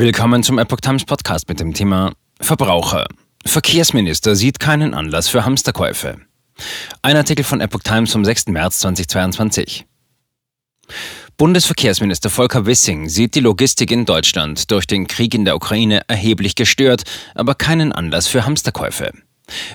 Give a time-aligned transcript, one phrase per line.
[0.00, 3.08] Willkommen zum Epoch Times Podcast mit dem Thema Verbraucher.
[3.44, 6.20] Verkehrsminister sieht keinen Anlass für Hamsterkäufe.
[7.02, 8.46] Ein Artikel von Epoch Times vom 6.
[8.46, 9.86] März 2022.
[11.36, 16.54] Bundesverkehrsminister Volker Wissing sieht die Logistik in Deutschland durch den Krieg in der Ukraine erheblich
[16.54, 17.02] gestört,
[17.34, 19.10] aber keinen Anlass für Hamsterkäufe.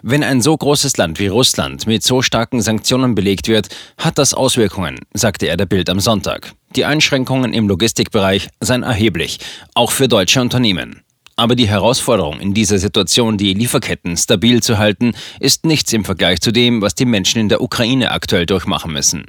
[0.02, 4.34] Wenn ein so großes Land wie Russland mit so starken Sanktionen belegt wird, hat das
[4.34, 6.54] Auswirkungen, sagte er der Bild am Sonntag.
[6.76, 9.40] Die Einschränkungen im Logistikbereich seien erheblich,
[9.74, 11.04] auch für deutsche Unternehmen.
[11.36, 16.42] Aber die Herausforderung in dieser Situation, die Lieferketten stabil zu halten, ist nichts im Vergleich
[16.42, 19.26] zu dem, was die Menschen in der Ukraine aktuell durchmachen müssen.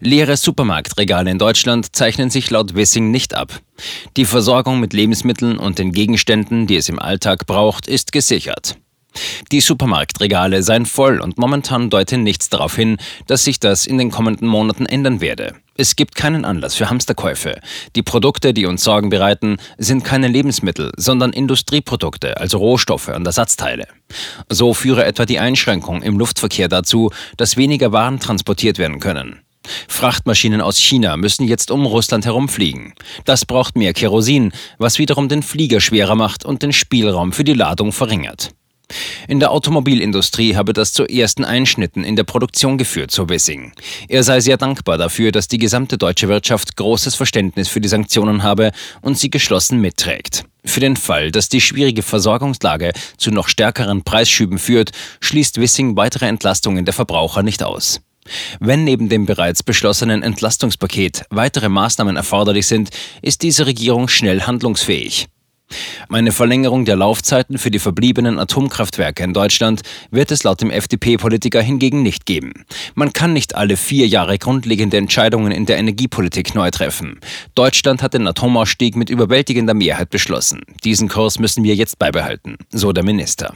[0.00, 3.60] Leere Supermarktregale in Deutschland zeichnen sich laut Wissing nicht ab.
[4.18, 8.76] Die Versorgung mit Lebensmitteln und den Gegenständen, die es im Alltag braucht, ist gesichert.
[9.52, 14.10] Die Supermarktregale seien voll und momentan deute nichts darauf hin, dass sich das in den
[14.10, 15.54] kommenden Monaten ändern werde.
[15.78, 17.60] Es gibt keinen Anlass für Hamsterkäufe.
[17.96, 23.86] Die Produkte, die uns Sorgen bereiten, sind keine Lebensmittel, sondern Industrieprodukte, also Rohstoffe und Ersatzteile.
[24.48, 29.40] So führe etwa die Einschränkung im Luftverkehr dazu, dass weniger Waren transportiert werden können.
[29.88, 32.94] Frachtmaschinen aus China müssen jetzt um Russland herumfliegen.
[33.24, 37.54] Das braucht mehr Kerosin, was wiederum den Flieger schwerer macht und den Spielraum für die
[37.54, 38.52] Ladung verringert.
[39.28, 43.72] In der Automobilindustrie habe das zu ersten Einschnitten in der Produktion geführt, so Wissing.
[44.08, 48.42] Er sei sehr dankbar dafür, dass die gesamte deutsche Wirtschaft großes Verständnis für die Sanktionen
[48.42, 48.70] habe
[49.02, 50.44] und sie geschlossen mitträgt.
[50.64, 56.26] Für den Fall, dass die schwierige Versorgungslage zu noch stärkeren Preisschüben führt, schließt Wissing weitere
[56.26, 58.00] Entlastungen der Verbraucher nicht aus.
[58.58, 62.90] Wenn neben dem bereits beschlossenen Entlastungspaket weitere Maßnahmen erforderlich sind,
[63.22, 65.28] ist diese Regierung schnell handlungsfähig.
[66.08, 71.60] Eine Verlängerung der Laufzeiten für die verbliebenen Atomkraftwerke in Deutschland wird es laut dem FDP-Politiker
[71.60, 72.64] hingegen nicht geben.
[72.94, 77.18] Man kann nicht alle vier Jahre grundlegende Entscheidungen in der Energiepolitik neu treffen.
[77.54, 80.60] Deutschland hat den Atomausstieg mit überwältigender Mehrheit beschlossen.
[80.84, 83.52] Diesen Kurs müssen wir jetzt beibehalten, so der Minister.